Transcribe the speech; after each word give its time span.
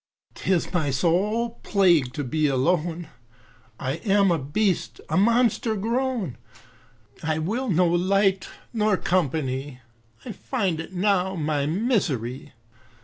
'Tis 0.33 0.73
my 0.73 0.89
sole 0.89 1.59
plague 1.61 2.11
to 2.11 2.23
be 2.23 2.47
alone, 2.47 3.07
I 3.79 3.97
am 3.97 4.31
a 4.31 4.39
beast, 4.39 4.99
a 5.09 5.15
monster 5.15 5.75
grown, 5.75 6.39
I 7.21 7.37
will 7.37 7.69
no 7.69 7.85
light 7.87 8.49
nor 8.73 8.97
company, 8.97 9.79
I 10.25 10.31
find 10.31 10.79
it 10.79 10.91
now 10.93 11.35
my 11.35 11.67
misery. 11.67 12.53